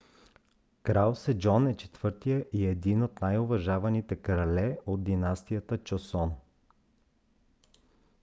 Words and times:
крал 0.83 1.15
седжон 1.15 1.67
е 1.67 1.77
четвъртият 1.77 2.47
и 2.53 2.65
един 2.65 3.03
от 3.03 3.21
най-уважаваните 3.21 4.15
крале 4.15 4.77
от 4.85 5.03
династията 5.03 5.77
чосон 5.83 6.35